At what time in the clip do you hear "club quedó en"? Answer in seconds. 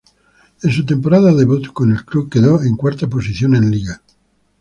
2.03-2.75